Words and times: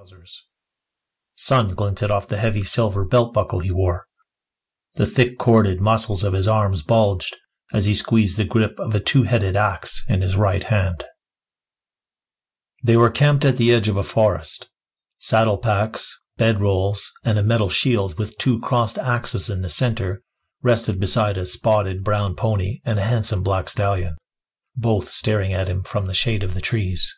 trousers. 0.00 0.46
Sun 1.34 1.74
glinted 1.74 2.10
off 2.10 2.26
the 2.26 2.38
heavy 2.38 2.62
silver 2.62 3.04
belt 3.04 3.34
buckle 3.34 3.60
he 3.60 3.70
wore. 3.70 4.06
The 4.94 5.06
thick 5.06 5.38
corded 5.38 5.78
muscles 5.78 6.24
of 6.24 6.32
his 6.32 6.48
arms 6.48 6.82
bulged 6.82 7.36
as 7.72 7.84
he 7.84 7.94
squeezed 7.94 8.38
the 8.38 8.44
grip 8.44 8.80
of 8.80 8.94
a 8.94 9.00
two 9.00 9.24
headed 9.24 9.58
axe 9.58 10.02
in 10.08 10.22
his 10.22 10.36
right 10.36 10.64
hand. 10.64 11.04
They 12.82 12.96
were 12.96 13.10
camped 13.10 13.44
at 13.44 13.58
the 13.58 13.74
edge 13.74 13.88
of 13.88 13.98
a 13.98 14.02
forest. 14.02 14.70
Saddle 15.18 15.58
packs, 15.58 16.22
bedrolls, 16.38 17.02
and 17.22 17.38
a 17.38 17.42
metal 17.42 17.68
shield 17.68 18.18
with 18.18 18.38
two 18.38 18.58
crossed 18.58 18.98
axes 18.98 19.50
in 19.50 19.60
the 19.60 19.68
center 19.68 20.22
rested 20.62 20.98
beside 20.98 21.36
a 21.36 21.44
spotted 21.44 22.02
brown 22.02 22.34
pony 22.34 22.80
and 22.86 22.98
a 22.98 23.02
handsome 23.02 23.42
black 23.42 23.68
stallion, 23.68 24.16
both 24.74 25.10
staring 25.10 25.52
at 25.52 25.68
him 25.68 25.82
from 25.82 26.06
the 26.06 26.14
shade 26.14 26.42
of 26.42 26.54
the 26.54 26.60
trees. 26.62 27.14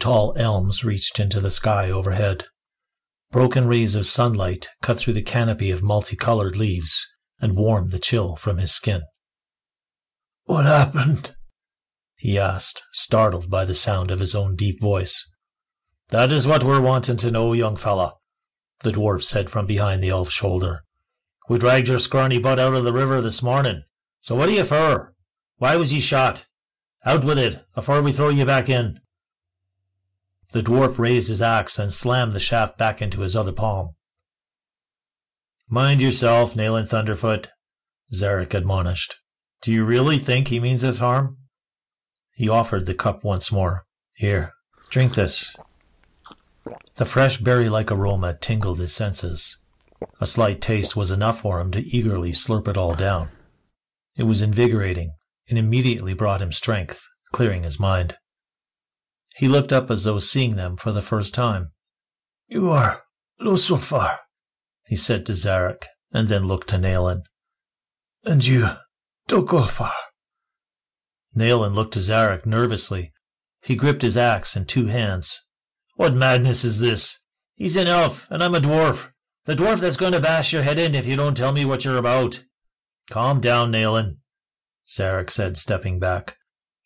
Tall 0.00 0.32
elms 0.36 0.82
reached 0.82 1.20
into 1.20 1.40
the 1.40 1.50
sky 1.50 1.90
overhead. 1.90 2.46
Broken 3.30 3.68
rays 3.68 3.94
of 3.94 4.06
sunlight 4.06 4.70
cut 4.80 4.98
through 4.98 5.12
the 5.12 5.22
canopy 5.22 5.70
of 5.70 5.82
multicolored 5.82 6.56
leaves 6.56 7.06
and 7.38 7.54
warmed 7.54 7.90
the 7.90 7.98
chill 7.98 8.34
from 8.34 8.56
his 8.56 8.72
skin. 8.72 9.02
What 10.44 10.64
happened? 10.64 11.36
he 12.16 12.38
asked, 12.38 12.82
startled 12.92 13.50
by 13.50 13.66
the 13.66 13.74
sound 13.74 14.10
of 14.10 14.20
his 14.20 14.34
own 14.34 14.56
deep 14.56 14.80
voice. 14.80 15.26
That 16.08 16.32
is 16.32 16.46
what 16.46 16.64
we're 16.64 16.80
wanting 16.80 17.18
to 17.18 17.30
know, 17.30 17.52
young 17.52 17.76
fella, 17.76 18.14
the 18.82 18.92
dwarf 18.92 19.22
said 19.22 19.50
from 19.50 19.66
behind 19.66 20.02
the 20.02 20.08
elf's 20.08 20.32
shoulder. 20.32 20.82
We 21.48 21.58
dragged 21.58 21.88
your 21.88 21.98
scrawny 21.98 22.38
butt 22.38 22.58
out 22.58 22.74
of 22.74 22.84
the 22.84 22.92
river 22.92 23.20
this 23.20 23.42
morning. 23.42 23.82
So 24.22 24.34
what 24.34 24.48
are 24.48 24.52
you 24.52 24.64
for? 24.64 25.14
Why 25.56 25.76
was 25.76 25.92
ye 25.92 26.00
shot? 26.00 26.46
Out 27.04 27.22
with 27.22 27.38
it, 27.38 27.64
afore 27.76 28.00
we 28.00 28.12
throw 28.12 28.30
you 28.30 28.46
back 28.46 28.70
in. 28.70 28.99
The 30.52 30.62
dwarf 30.62 30.98
raised 30.98 31.28
his 31.28 31.42
axe 31.42 31.78
and 31.78 31.92
slammed 31.92 32.32
the 32.32 32.40
shaft 32.40 32.76
back 32.76 33.00
into 33.00 33.20
his 33.20 33.36
other 33.36 33.52
palm. 33.52 33.94
Mind 35.68 36.00
yourself, 36.00 36.54
Nayland 36.54 36.88
Thunderfoot, 36.88 37.48
Zarek 38.12 38.54
admonished. 38.54 39.16
Do 39.62 39.72
you 39.72 39.84
really 39.84 40.18
think 40.18 40.48
he 40.48 40.58
means 40.58 40.82
us 40.82 40.98
harm? 40.98 41.36
He 42.34 42.48
offered 42.48 42.86
the 42.86 42.94
cup 42.94 43.22
once 43.22 43.52
more. 43.52 43.86
Here, 44.16 44.54
drink 44.88 45.14
this. 45.14 45.54
The 46.96 47.06
fresh 47.06 47.38
berry-like 47.38 47.92
aroma 47.92 48.36
tingled 48.40 48.80
his 48.80 48.94
senses. 48.94 49.56
A 50.20 50.26
slight 50.26 50.60
taste 50.60 50.96
was 50.96 51.10
enough 51.10 51.42
for 51.42 51.60
him 51.60 51.70
to 51.72 51.86
eagerly 51.86 52.32
slurp 52.32 52.66
it 52.66 52.76
all 52.76 52.94
down. 52.94 53.30
It 54.16 54.24
was 54.24 54.42
invigorating, 54.42 55.14
and 55.48 55.58
immediately 55.58 56.14
brought 56.14 56.42
him 56.42 56.52
strength, 56.52 57.06
clearing 57.32 57.62
his 57.62 57.78
mind. 57.78 58.16
He 59.36 59.48
looked 59.48 59.72
up 59.72 59.90
as 59.90 60.04
though 60.04 60.18
seeing 60.18 60.56
them 60.56 60.76
for 60.76 60.92
the 60.92 61.02
first 61.02 61.34
time. 61.34 61.72
You 62.48 62.70
are 62.70 63.04
Lucifer, 63.38 64.18
he 64.86 64.96
said 64.96 65.24
to 65.26 65.32
Zarek, 65.32 65.86
and 66.12 66.28
then 66.28 66.46
looked 66.46 66.68
to 66.68 66.76
Nayland. 66.76 67.22
And 68.24 68.44
you, 68.44 68.70
Dogolfar. 69.28 69.92
Nayland 71.34 71.74
looked 71.74 71.94
to 71.94 72.00
Zarek 72.00 72.44
nervously. 72.44 73.12
He 73.62 73.76
gripped 73.76 74.02
his 74.02 74.16
axe 74.16 74.56
in 74.56 74.64
two 74.66 74.86
hands. 74.86 75.40
What 75.94 76.14
madness 76.14 76.64
is 76.64 76.80
this? 76.80 77.18
He's 77.54 77.76
an 77.76 77.86
elf, 77.86 78.26
and 78.30 78.42
I'm 78.42 78.54
a 78.54 78.60
dwarf. 78.60 79.10
The 79.44 79.54
dwarf 79.54 79.80
that's 79.80 79.96
going 79.96 80.12
to 80.12 80.20
bash 80.20 80.52
your 80.52 80.62
head 80.62 80.78
in 80.78 80.94
if 80.94 81.06
you 81.06 81.16
don't 81.16 81.36
tell 81.36 81.52
me 81.52 81.64
what 81.64 81.84
you're 81.84 81.98
about. 81.98 82.42
Calm 83.10 83.40
down, 83.40 83.70
Nayland, 83.70 84.16
Zarek 84.88 85.30
said, 85.30 85.56
stepping 85.56 85.98
back. 85.98 86.36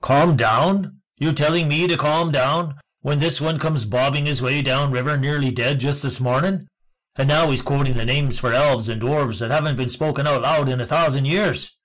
Calm 0.00 0.36
down? 0.36 1.01
You 1.22 1.32
telling 1.32 1.68
me 1.68 1.86
to 1.86 1.96
calm 1.96 2.32
down 2.32 2.80
when 3.02 3.20
this 3.20 3.40
one 3.40 3.60
comes 3.60 3.84
bobbing 3.84 4.26
his 4.26 4.42
way 4.42 4.60
down 4.60 4.90
river 4.90 5.16
nearly 5.16 5.52
dead 5.52 5.78
just 5.78 6.02
this 6.02 6.18
morning? 6.18 6.66
And 7.14 7.28
now 7.28 7.48
he's 7.48 7.62
quoting 7.62 7.94
the 7.94 8.04
names 8.04 8.40
for 8.40 8.52
elves 8.52 8.88
and 8.88 9.00
dwarves 9.00 9.38
that 9.38 9.52
haven't 9.52 9.76
been 9.76 9.88
spoken 9.88 10.26
out 10.26 10.42
loud 10.42 10.68
in 10.68 10.80
a 10.80 10.84
thousand 10.84 11.26
years. 11.26 11.78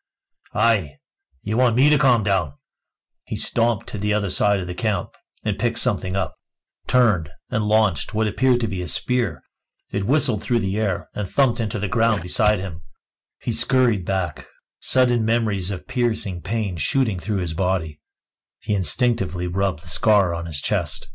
Aye, 0.56 0.96
you 1.44 1.56
want 1.56 1.76
me 1.76 1.88
to 1.92 2.00
calm 2.00 2.24
down. 2.24 2.54
He 3.26 3.36
stomped 3.36 3.86
to 3.90 4.00
the 4.00 4.12
other 4.12 4.32
side 4.32 4.60
of 4.60 4.66
the 4.66 4.74
camp 4.74 5.12
and 5.46 5.60
picked 5.60 5.78
something 5.78 6.16
up, 6.16 6.34
turned 6.88 7.30
and 7.52 7.68
launched 7.68 8.16
what 8.16 8.26
appeared 8.26 8.60
to 8.62 8.68
be 8.68 8.82
a 8.82 8.88
spear. 8.88 9.44
It 9.92 10.08
whistled 10.08 10.42
through 10.42 10.62
the 10.62 10.80
air 10.80 11.10
and 11.14 11.30
thumped 11.30 11.60
into 11.60 11.78
the 11.78 11.88
ground 11.88 12.24
beside 12.24 12.60
him. 12.60 12.82
He 13.40 13.52
scurried 13.52 14.04
back, 14.04 14.48
sudden 14.80 15.24
memories 15.24 15.70
of 15.70 15.86
piercing 15.86 16.42
pain 16.42 16.78
shooting 16.78 17.20
through 17.20 17.38
his 17.38 17.54
body. 17.54 18.00
He 18.60 18.74
instinctively 18.74 19.48
rubbed 19.48 19.84
the 19.84 19.90
scar 19.90 20.34
on 20.34 20.46
his 20.46 20.62
chest. 20.62 21.10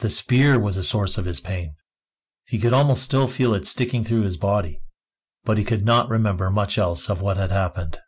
The 0.00 0.10
spear 0.10 0.58
was 0.58 0.76
a 0.76 0.82
source 0.82 1.16
of 1.16 1.24
his 1.24 1.40
pain. 1.40 1.76
He 2.44 2.58
could 2.58 2.72
almost 2.72 3.02
still 3.02 3.26
feel 3.26 3.54
it 3.54 3.66
sticking 3.66 4.04
through 4.04 4.22
his 4.22 4.36
body, 4.36 4.80
but 5.44 5.58
he 5.58 5.64
could 5.64 5.84
not 5.84 6.08
remember 6.08 6.50
much 6.50 6.78
else 6.78 7.08
of 7.08 7.20
what 7.20 7.36
had 7.36 7.50
happened. 7.50 7.98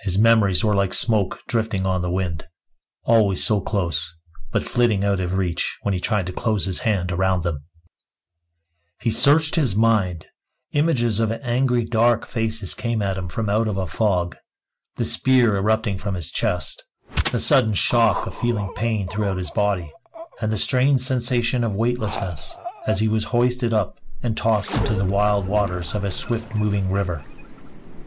His 0.00 0.18
memories 0.18 0.62
were 0.62 0.74
like 0.74 0.94
smoke 0.94 1.40
drifting 1.46 1.86
on 1.86 2.02
the 2.02 2.10
wind, 2.10 2.46
always 3.04 3.44
so 3.44 3.60
close, 3.60 4.14
but 4.52 4.62
flitting 4.62 5.04
out 5.04 5.20
of 5.20 5.34
reach 5.34 5.78
when 5.82 5.94
he 5.94 6.00
tried 6.00 6.26
to 6.26 6.32
close 6.32 6.66
his 6.66 6.80
hand 6.80 7.10
around 7.10 7.42
them. 7.42 7.64
He 9.00 9.10
searched 9.10 9.56
his 9.56 9.74
mind. 9.74 10.26
Images 10.72 11.20
of 11.20 11.32
angry, 11.32 11.84
dark 11.84 12.26
faces 12.26 12.74
came 12.74 13.02
at 13.02 13.16
him 13.16 13.28
from 13.28 13.48
out 13.48 13.66
of 13.66 13.76
a 13.76 13.86
fog, 13.86 14.36
the 14.96 15.04
spear 15.04 15.56
erupting 15.56 15.98
from 15.98 16.14
his 16.14 16.30
chest, 16.30 16.84
the 17.30 17.38
sudden 17.38 17.72
shock 17.72 18.26
of 18.26 18.34
feeling 18.34 18.68
pain 18.74 19.06
throughout 19.06 19.38
his 19.38 19.52
body, 19.52 19.92
and 20.40 20.50
the 20.50 20.56
strange 20.56 21.00
sensation 21.00 21.62
of 21.62 21.76
weightlessness 21.76 22.56
as 22.88 22.98
he 22.98 23.06
was 23.06 23.24
hoisted 23.24 23.72
up 23.72 23.98
and 24.22 24.36
tossed 24.36 24.74
into 24.74 24.94
the 24.94 25.04
wild 25.04 25.46
waters 25.46 25.94
of 25.94 26.02
a 26.02 26.10
swift 26.10 26.54
moving 26.56 26.90
river. 26.90 27.22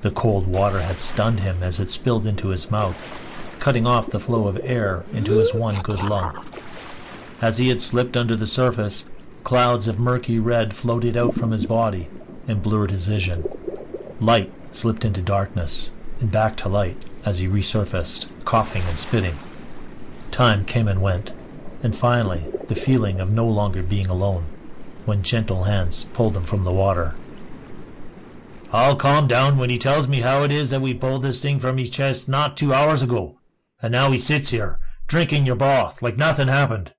The 0.02 0.12
cold 0.12 0.46
water 0.46 0.82
had 0.82 1.00
stunned 1.00 1.40
him 1.40 1.64
as 1.64 1.80
it 1.80 1.90
spilled 1.90 2.26
into 2.26 2.50
his 2.50 2.70
mouth, 2.70 3.58
cutting 3.60 3.88
off 3.88 4.10
the 4.10 4.20
flow 4.20 4.48
of 4.48 4.60
air 4.62 5.06
into 5.14 5.38
his 5.38 5.54
one 5.54 5.82
good 5.82 6.04
lung. 6.04 6.46
As 7.42 7.60
he 7.60 7.70
had 7.70 7.80
slipped 7.80 8.18
under 8.18 8.36
the 8.36 8.48
surface, 8.48 9.06
clouds 9.46 9.88
of 9.88 10.00
murky 10.00 10.38
red 10.38 10.76
floated 10.76 11.16
out 11.16 11.34
from 11.34 11.52
his 11.52 11.66
body 11.66 12.10
and 12.46 12.62
blurred 12.62 12.92
his 12.92 13.06
vision. 13.06 13.46
Light 14.20 14.52
slipped 14.74 15.06
into 15.06 15.22
darkness 15.22 15.92
and 16.20 16.30
back 16.30 16.58
to 16.58 16.68
light 16.68 16.98
as 17.26 17.40
he 17.40 17.48
resurfaced, 17.48 18.28
coughing 18.46 18.84
and 18.84 19.00
spitting. 19.00 19.38
Time 20.32 20.66
came 20.66 20.88
and 20.88 21.02
went, 21.02 21.34
and 21.82 21.96
finally 21.96 22.52
the 22.68 22.76
feeling 22.76 23.20
of 23.20 23.32
no 23.32 23.48
longer 23.48 23.84
being 23.84 24.08
alone, 24.08 24.46
when 25.06 25.22
gentle 25.24 25.64
hands 25.64 26.06
pulled 26.14 26.36
him 26.36 26.44
from 26.44 26.64
the 26.64 26.74
water. 26.74 27.16
I'll 28.72 28.96
calm 28.96 29.28
down 29.28 29.58
when 29.58 29.70
he 29.70 29.78
tells 29.78 30.08
me 30.08 30.22
how 30.22 30.44
it 30.44 30.52
is 30.52 30.72
that 30.72 30.82
we 30.82 30.94
pulled 30.94 31.22
this 31.22 31.42
thing 31.42 31.60
from 31.60 31.78
his 31.78 31.92
chest 31.92 32.28
not 32.28 32.58
two 32.58 32.74
hours 32.74 33.04
ago, 33.04 33.40
and 33.82 33.92
now 33.92 34.10
he 34.12 34.18
sits 34.18 34.50
here, 34.50 34.80
drinking 35.08 35.46
your 35.46 35.56
broth, 35.56 36.02
like 36.02 36.18
nothing 36.18 36.48
happened. 36.48 36.94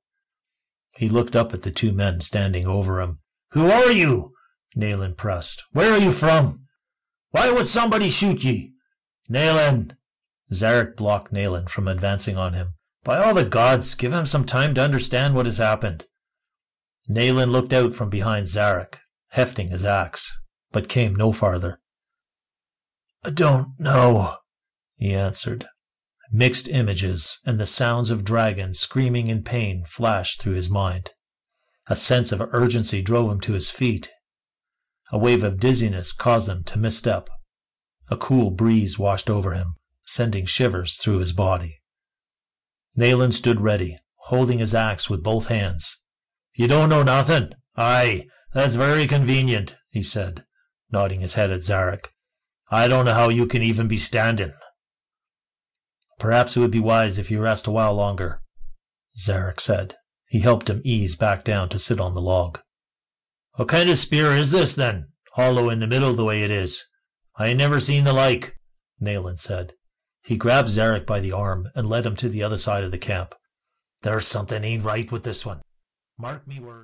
He 0.97 1.09
looked 1.09 1.35
up 1.35 1.53
at 1.53 1.63
the 1.63 1.73
two 1.73 1.91
men 1.91 2.21
standing 2.21 2.67
over 2.67 3.01
him. 3.01 3.19
Who 3.51 3.71
are 3.71 3.91
you? 3.91 4.35
Nayland 4.77 5.17
pressed. 5.17 5.65
Where 5.73 5.93
are 5.93 5.99
you 5.99 6.13
from? 6.13 6.67
Why 7.31 7.51
would 7.51 7.67
somebody 7.67 8.11
shoot 8.11 8.45
ye? 8.45 8.75
Nayland! 9.29 9.97
Zarek 10.53 10.97
blocked 10.97 11.33
Nayland 11.33 11.71
from 11.71 11.89
advancing 11.89 12.37
on 12.37 12.53
him. 12.53 12.75
By 13.03 13.19
all 13.19 13.35
the 13.35 13.45
gods, 13.45 13.95
give 13.95 14.13
him 14.13 14.27
some 14.27 14.45
time 14.45 14.75
to 14.75 14.81
understand 14.81 15.35
what 15.35 15.47
has 15.47 15.59
happened. 15.59 16.07
Nayland 17.09 17.53
looked 17.53 17.73
out 17.73 17.95
from 17.95 18.09
behind 18.09 18.47
Zarek, 18.47 18.99
hefting 19.29 19.69
his 19.69 19.85
axe, 19.85 20.39
but 20.73 20.89
came 20.89 21.15
no 21.15 21.33
farther. 21.33 21.81
I 23.25 23.31
don't 23.31 23.79
know, 23.79 24.37
he 24.97 25.15
answered. 25.15 25.67
Mixed 26.33 26.69
images 26.69 27.39
and 27.45 27.61
the 27.61 27.67
sounds 27.67 28.11
of 28.11 28.25
dragons 28.25 28.79
screaming 28.81 29.29
in 29.29 29.43
pain 29.43 29.85
flashed 29.85 30.41
through 30.41 30.55
his 30.55 30.71
mind. 30.71 31.11
A 31.87 31.97
sense 31.97 32.33
of 32.33 32.41
urgency 32.41 33.03
drove 33.03 33.31
him 33.31 33.41
to 33.41 33.53
his 33.53 33.71
feet. 33.71 34.11
A 35.13 35.19
wave 35.19 35.45
of 35.45 35.61
dizziness 35.61 36.13
caused 36.13 36.49
him 36.49 36.65
to 36.65 36.79
misstep. 36.79 37.29
A 38.09 38.17
cool 38.17 38.51
breeze 38.51 38.99
washed 38.99 39.29
over 39.29 39.53
him, 39.53 39.77
sending 40.05 40.47
shivers 40.47 40.97
through 40.97 41.19
his 41.19 41.33
body. 41.33 41.81
Nayland 42.97 43.35
stood 43.35 43.61
ready, 43.61 43.99
holding 44.27 44.59
his 44.59 44.75
axe 44.75 45.11
with 45.11 45.23
both 45.23 45.49
hands. 45.49 45.99
You 46.55 46.69
don't 46.69 46.89
know 46.89 47.03
nothing? 47.03 47.53
Aye, 47.77 48.27
that's 48.53 48.77
very 48.77 49.07
convenient, 49.07 49.77
he 49.91 50.03
said, 50.03 50.45
nodding 50.91 51.21
his 51.21 51.35
head 51.35 51.51
at 51.51 51.61
Zarek. 51.61 52.09
I 52.71 52.87
don't 52.87 53.05
know 53.05 53.15
how 53.15 53.29
you 53.29 53.47
can 53.47 53.63
even 53.63 53.89
be 53.89 53.97
standing. 53.97 54.53
Perhaps 56.19 56.57
it 56.57 56.61
would 56.61 56.71
be 56.71 56.81
wise 56.81 57.19
if 57.19 57.31
you 57.31 57.41
rest 57.41 57.67
a 57.67 57.71
while 57.73 57.95
longer, 57.95 58.41
Zarek 59.19 59.61
said. 59.61 59.97
He 60.27 60.41
helped 60.41 60.71
him 60.71 60.81
ease 60.85 61.17
back 61.17 61.45
down 61.45 61.69
to 61.71 61.79
sit 61.79 62.01
on 62.01 62.15
the 62.15 62.21
log. 62.21 62.61
What 63.55 63.69
kind 63.69 63.91
of 63.91 63.99
spear 63.99 64.33
is 64.33 64.51
this, 64.51 64.75
then, 64.75 65.09
hollow 65.35 65.71
in 65.71 65.81
the 65.81 65.87
middle 65.87 66.13
the 66.15 66.25
way 66.25 66.43
it 66.43 66.51
is? 66.51 66.85
I 67.37 67.53
never 67.53 67.81
seen 67.81 68.05
the 68.05 68.13
like, 68.13 68.57
Nayland 69.01 69.39
said. 69.39 69.75
He 70.25 70.39
grabbed 70.39 70.71
Zarek 70.71 71.05
by 71.05 71.21
the 71.21 71.33
arm 71.33 71.69
and 71.75 71.87
led 71.87 72.07
him 72.07 72.17
to 72.17 72.31
the 72.31 72.43
other 72.43 72.57
side 72.57 72.83
of 72.83 72.91
the 72.91 72.99
camp. 72.99 73.35
There's 74.01 74.27
something 74.27 74.65
ain't 74.65 74.83
right 74.83 75.13
with 75.13 75.23
this 75.23 75.45
one. 75.45 75.61
Mark 76.19 76.47
me 76.49 76.61
words. 76.61 76.83